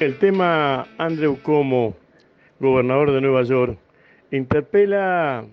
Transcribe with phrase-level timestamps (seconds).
[0.00, 1.94] El tema Andrew Como,
[2.58, 3.78] gobernador de Nueva York,
[4.32, 5.46] interpela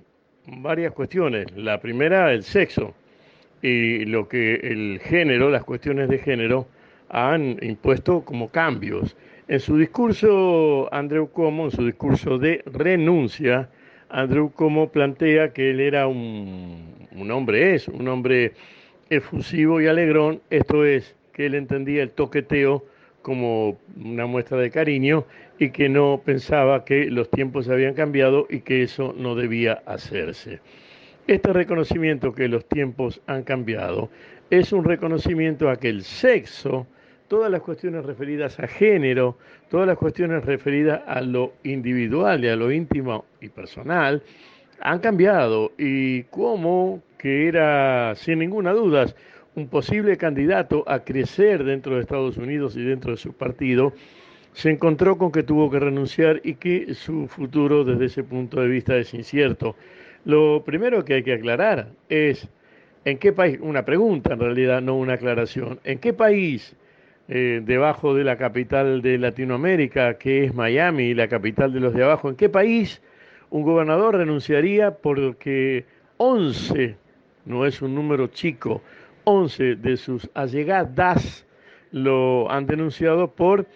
[0.47, 1.45] varias cuestiones.
[1.55, 2.95] La primera, el sexo
[3.61, 6.65] y lo que el género, las cuestiones de género,
[7.09, 9.15] han impuesto como cambios.
[9.47, 13.69] En su discurso, Andrew Como, en su discurso de renuncia,
[14.09, 18.53] Andrew Como plantea que él era un, un hombre, es un hombre
[19.11, 22.83] efusivo y alegrón, esto es, que él entendía el toqueteo
[23.21, 25.25] como una muestra de cariño
[25.59, 30.59] y que no pensaba que los tiempos habían cambiado y que eso no debía hacerse.
[31.27, 34.09] Este reconocimiento que los tiempos han cambiado
[34.49, 36.87] es un reconocimiento a que el sexo,
[37.27, 39.37] todas las cuestiones referidas a género,
[39.69, 44.23] todas las cuestiones referidas a lo individual y a lo íntimo y personal,
[44.81, 49.05] han cambiado y cómo que era sin ninguna duda
[49.55, 53.93] un posible candidato a crecer dentro de Estados Unidos y dentro de su partido,
[54.53, 58.67] se encontró con que tuvo que renunciar y que su futuro desde ese punto de
[58.67, 59.75] vista es incierto.
[60.25, 62.47] Lo primero que hay que aclarar es
[63.05, 66.75] en qué país, una pregunta en realidad, no una aclaración, en qué país
[67.27, 72.03] eh, debajo de la capital de Latinoamérica, que es Miami, la capital de los de
[72.03, 73.01] abajo, en qué país
[73.49, 75.85] un gobernador renunciaría porque
[76.17, 76.95] 11,
[77.45, 78.81] no es un número chico,
[79.23, 81.45] 11 de sus allegadas
[81.91, 83.67] lo han denunciado por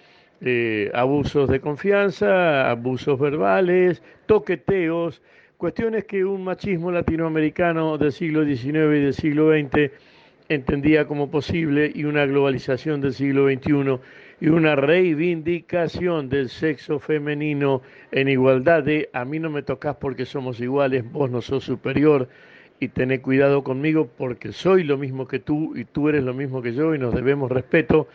[0.41, 5.21] eh, abusos de confianza, abusos verbales, toqueteos,
[5.57, 9.91] cuestiones que un machismo latinoamericano del siglo XIX y del siglo XX
[10.49, 13.99] entendía como posible y una globalización del siglo XXI
[14.41, 20.25] y una reivindicación del sexo femenino en igualdad de a mí no me tocas porque
[20.25, 22.27] somos iguales, vos no sos superior,
[22.79, 26.61] y tener cuidado conmigo porque soy lo mismo que tú y tú eres lo mismo
[26.61, 28.07] que yo y nos debemos respeto.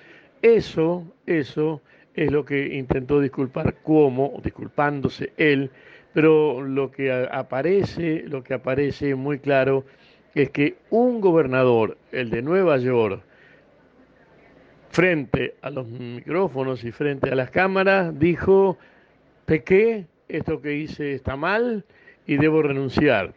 [0.43, 1.81] Eso, eso
[2.15, 5.71] es lo que intentó disculpar como, disculpándose él,
[6.13, 9.85] pero lo que aparece, lo que aparece muy claro
[10.35, 13.23] es que un gobernador, el de Nueva York,
[14.91, 18.77] frente a los micrófonos y frente a las cámaras, dijo,
[19.47, 21.85] pequé, esto que hice está mal
[22.27, 23.33] y debo renunciar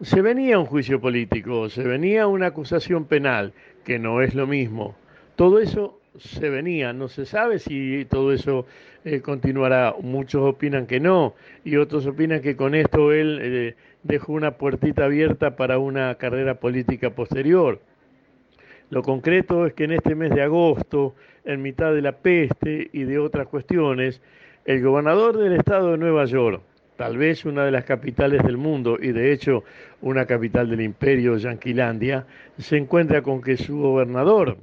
[0.00, 3.52] se venía un juicio político, se venía una acusación penal,
[3.84, 4.96] que no es lo mismo.
[5.36, 8.66] Todo eso se venía, no se sabe si todo eso
[9.04, 9.94] eh, continuará.
[10.00, 11.34] Muchos opinan que no
[11.64, 16.54] y otros opinan que con esto él eh, dejó una puertita abierta para una carrera
[16.60, 17.80] política posterior.
[18.90, 23.04] Lo concreto es que en este mes de agosto, en mitad de la peste y
[23.04, 24.20] de otras cuestiones,
[24.66, 26.62] el gobernador del estado de Nueva York,
[26.96, 29.64] tal vez una de las capitales del mundo y de hecho
[30.00, 32.26] una capital del imperio Yanquilandia,
[32.58, 34.56] se encuentra con que su gobernador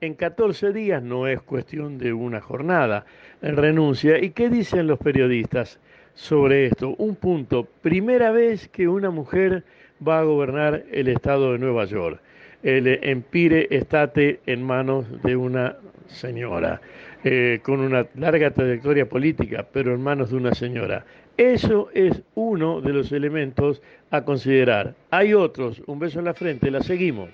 [0.00, 3.06] en 14 días no es cuestión de una jornada,
[3.40, 4.18] renuncia.
[4.18, 5.80] ¿Y qué dicen los periodistas
[6.14, 6.94] sobre esto?
[6.98, 9.64] Un punto, primera vez que una mujer
[10.06, 12.20] va a gobernar el estado de Nueva York.
[12.62, 15.76] El empire estate en manos de una
[16.08, 16.80] señora,
[17.24, 21.04] eh, con una larga trayectoria política, pero en manos de una señora.
[21.36, 24.94] Eso es uno de los elementos a considerar.
[25.10, 27.28] Hay otros, un beso en la frente, la seguimos.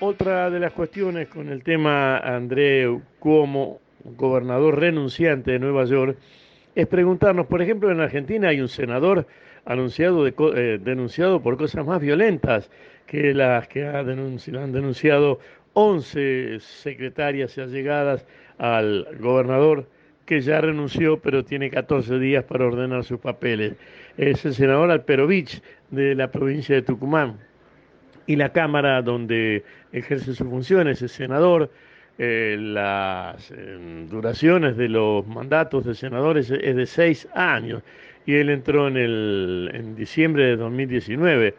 [0.00, 3.80] Otra de las cuestiones con el tema Andreu como
[4.16, 6.16] gobernador renunciante de Nueva York
[6.74, 9.26] es preguntarnos, por ejemplo, en Argentina hay un senador
[9.66, 12.70] anunciado eh, denunciado por cosas más violentas
[13.06, 15.38] que las que ha han denunciado
[15.74, 18.26] 11 secretarias allegadas
[18.58, 19.86] al gobernador
[20.24, 23.74] que ya renunció pero tiene 14 días para ordenar sus papeles.
[24.16, 27.38] Es el senador Alperovich de la provincia de Tucumán
[28.26, 31.70] y la Cámara donde ejerce sus funciones, el senador,
[32.16, 37.82] eh, las eh, duraciones de los mandatos de senadores es de seis años
[38.24, 41.54] y él entró en, el, en diciembre de 2019.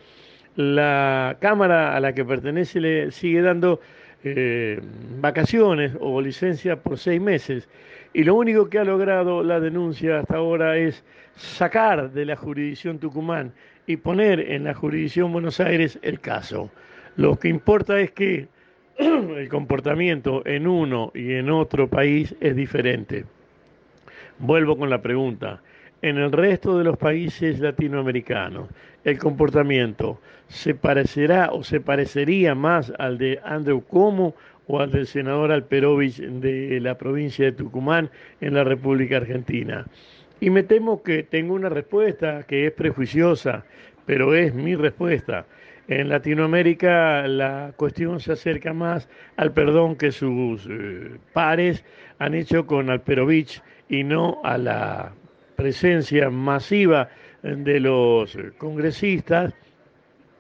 [0.56, 3.82] La Cámara a la que pertenece le sigue dando
[4.24, 4.80] eh,
[5.20, 7.68] vacaciones o licencia por seis meses.
[8.14, 11.04] Y lo único que ha logrado la denuncia hasta ahora es
[11.36, 13.54] sacar de la jurisdicción Tucumán
[13.88, 16.72] y poner en la jurisdicción Buenos Aires el caso.
[17.18, 18.48] Lo que importa es que
[18.98, 23.26] el comportamiento en uno y en otro país es diferente.
[24.40, 25.62] Vuelvo con la pregunta
[26.06, 28.70] en el resto de los países latinoamericanos,
[29.06, 30.20] el comportamiento
[30.50, 34.36] se parecerá o se parecería más al de Andrew Como
[34.68, 39.88] o al del senador Alperovich de la provincia de Tucumán en la República Argentina.
[40.40, 43.66] Y me temo que tengo una respuesta que es prejuiciosa,
[44.06, 45.48] pero es mi respuesta.
[45.88, 51.84] En Latinoamérica la cuestión se acerca más al perdón que sus eh, pares
[52.20, 55.12] han hecho con Alperovich y no a la
[55.56, 57.10] presencia masiva
[57.44, 59.54] de los congresistas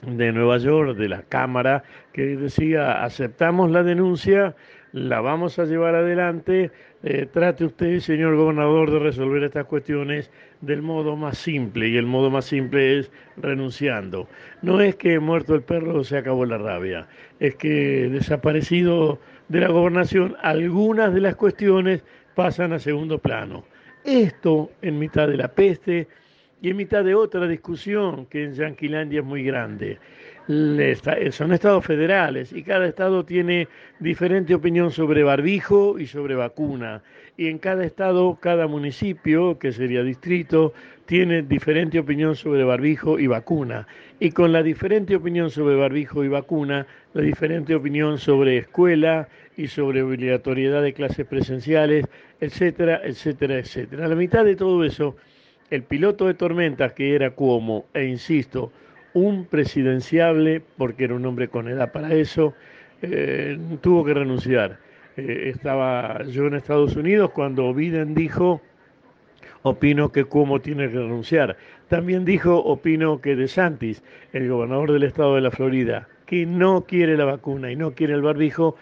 [0.01, 1.83] de Nueva York, de la Cámara,
[2.13, 4.55] que decía, aceptamos la denuncia,
[4.91, 6.71] la vamos a llevar adelante,
[7.03, 10.31] eh, trate usted, señor gobernador, de resolver estas cuestiones
[10.61, 14.27] del modo más simple, y el modo más simple es renunciando.
[14.61, 17.07] No es que muerto el perro se acabó la rabia,
[17.39, 19.19] es que desaparecido
[19.49, 22.03] de la gobernación, algunas de las cuestiones
[22.35, 23.65] pasan a segundo plano.
[24.05, 26.07] Esto en mitad de la peste
[26.61, 29.97] y en mitad de otra discusión que en Yanquilandia es muy grande.
[31.31, 33.67] Son estados federales y cada estado tiene
[33.99, 37.01] diferente opinión sobre barbijo y sobre vacuna.
[37.35, 40.71] Y en cada estado, cada municipio, que sería distrito,
[41.07, 43.87] tiene diferente opinión sobre barbijo y vacuna.
[44.19, 46.85] Y con la diferente opinión sobre barbijo y vacuna,
[47.15, 52.05] la diferente opinión sobre escuela y sobre obligatoriedad de clases presenciales,
[52.39, 54.05] etcétera, etcétera, etcétera.
[54.05, 55.15] A la mitad de todo eso,
[55.69, 58.71] el piloto de tormentas, que era Cuomo, e insisto,
[59.13, 62.53] un presidenciable, porque era un hombre con edad para eso,
[63.01, 64.79] eh, tuvo que renunciar.
[65.17, 68.61] Eh, estaba yo en Estados Unidos cuando Biden dijo,
[69.63, 71.57] opino que Cuomo tiene que renunciar.
[71.87, 74.03] También dijo, opino que DeSantis,
[74.33, 78.13] el gobernador del estado de la Florida, que no quiere la vacuna y no quiere
[78.13, 78.75] el barbijo,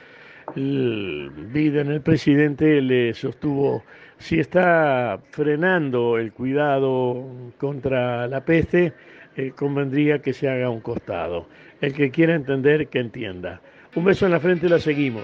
[0.56, 3.84] Biden, el presidente, le sostuvo,
[4.18, 7.25] si está frenando el cuidado
[7.57, 8.94] contra la peste,
[9.36, 11.48] eh, convendría que se haga un costado.
[11.81, 13.62] El que quiera entender, que entienda.
[13.95, 15.24] Un beso en la frente, la seguimos.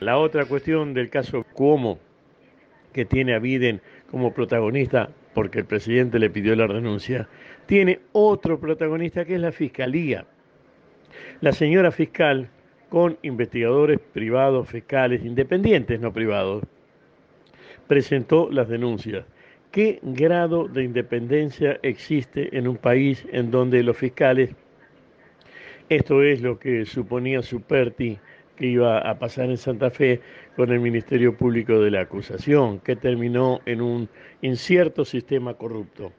[0.00, 2.00] La otra cuestión del caso Cuomo,
[2.92, 3.80] que tiene a Biden
[4.10, 7.28] como protagonista, porque el presidente le pidió la renuncia,
[7.66, 10.26] tiene otro protagonista que es la Fiscalía.
[11.40, 12.48] La señora fiscal,
[12.88, 16.62] con investigadores privados, fiscales, independientes, no privados,
[17.86, 19.24] presentó las denuncias.
[19.70, 24.50] ¿Qué grado de independencia existe en un país en donde los fiscales,
[25.88, 28.18] esto es lo que suponía Superti
[28.56, 30.20] que iba a pasar en Santa Fe
[30.56, 34.08] con el Ministerio Público de la Acusación, que terminó en un
[34.42, 36.12] incierto sistema corrupto.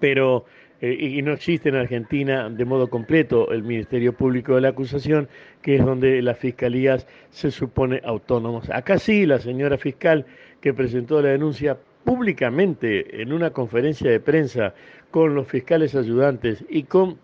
[0.00, 0.44] Pero
[0.80, 5.28] eh, y no existe en Argentina de modo completo el Ministerio Público de la Acusación,
[5.62, 8.68] que es donde las fiscalías se supone autónomas.
[8.70, 10.26] Acá sí, la señora fiscal
[10.60, 14.74] que presentó la denuncia públicamente en una conferencia de prensa
[15.10, 17.18] con los fiscales ayudantes y con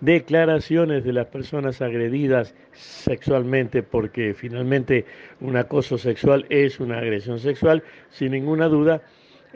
[0.00, 5.04] declaraciones de las personas agredidas sexualmente, porque finalmente
[5.40, 9.02] un acoso sexual es una agresión sexual, sin ninguna duda,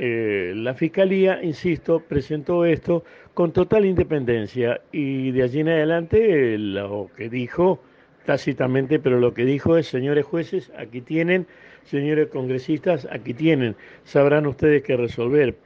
[0.03, 3.05] eh, la Fiscalía, insisto, presentó esto
[3.35, 7.83] con total independencia y de allí en adelante lo que dijo
[8.25, 11.47] tácitamente, pero lo que dijo es, señores jueces, aquí tienen,
[11.85, 15.57] señores congresistas, aquí tienen, sabrán ustedes qué resolver.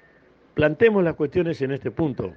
[0.55, 2.35] Plantemos las cuestiones en este punto.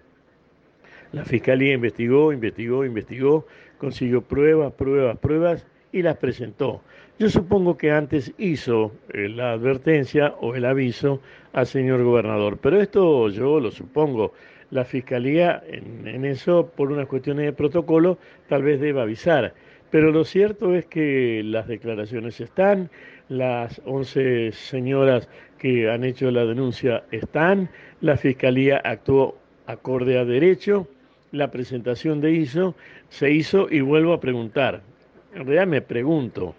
[1.13, 3.47] La Fiscalía investigó, investigó, investigó,
[3.79, 6.83] consiguió pruebas, pruebas, pruebas y las presentó.
[7.19, 11.19] Yo supongo que antes hizo eh, la advertencia o el aviso
[11.51, 14.33] al señor gobernador, pero esto yo lo supongo.
[14.69, 19.55] La fiscalía en, eso, por unas cuestiones de protocolo, tal vez deba avisar.
[19.89, 22.91] Pero lo cierto es que las declaraciones están,
[23.29, 30.87] las 11 señoras que han hecho la denuncia están, la fiscalía actuó acorde a derecho,
[31.31, 32.75] la presentación de ISO
[33.09, 34.83] se hizo y vuelvo a preguntar,
[35.33, 36.53] en realidad me pregunto,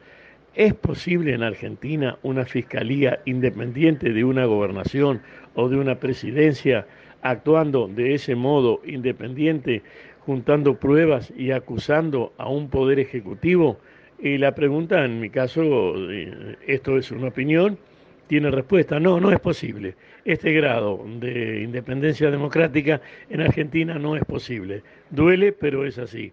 [0.58, 5.22] ¿es posible en Argentina una fiscalía independiente de una gobernación
[5.54, 6.84] o de una presidencia
[7.22, 9.82] actuando de ese modo independiente,
[10.18, 13.78] juntando pruebas y acusando a un poder ejecutivo?
[14.18, 17.78] Y la pregunta, en mi caso, eh, esto es una opinión,
[18.26, 18.98] tiene respuesta.
[18.98, 19.94] No, no es posible.
[20.24, 23.00] Este grado de independencia democrática
[23.30, 24.82] en Argentina no es posible.
[25.10, 26.32] Duele, pero es así.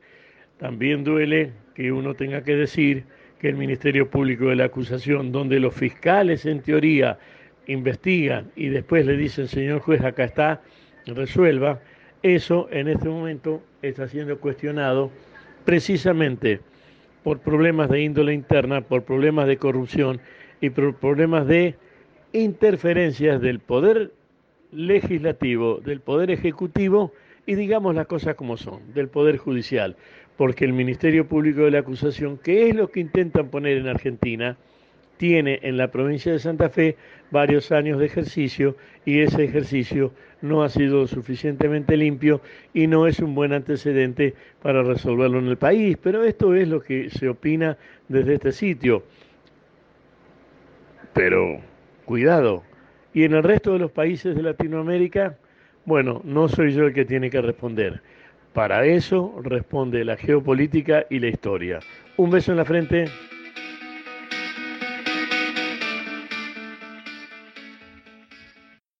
[0.57, 3.03] También duele que uno tenga que decir
[3.39, 7.17] que el Ministerio Público de la Acusación, donde los fiscales en teoría
[7.67, 10.61] investigan y después le dicen, señor juez, acá está,
[11.05, 11.79] resuelva,
[12.23, 15.11] eso en este momento está siendo cuestionado
[15.63, 16.61] precisamente
[17.23, 20.19] por problemas de índole interna, por problemas de corrupción
[20.61, 21.75] y por problemas de
[22.33, 24.11] interferencias del poder
[24.71, 27.13] legislativo, del poder ejecutivo
[27.45, 29.95] y digamos las cosas como son, del poder judicial
[30.37, 34.57] porque el Ministerio Público de la Acusación, que es lo que intentan poner en Argentina,
[35.17, 36.97] tiene en la provincia de Santa Fe
[37.31, 38.75] varios años de ejercicio
[39.05, 40.11] y ese ejercicio
[40.41, 42.41] no ha sido suficientemente limpio
[42.73, 45.97] y no es un buen antecedente para resolverlo en el país.
[46.01, 47.77] Pero esto es lo que se opina
[48.09, 49.03] desde este sitio.
[51.13, 51.61] Pero
[52.03, 52.63] cuidado.
[53.13, 55.37] Y en el resto de los países de Latinoamérica,
[55.85, 58.01] bueno, no soy yo el que tiene que responder.
[58.55, 61.79] Para eso responde la geopolítica y la historia.
[62.15, 63.09] Un beso en la frente.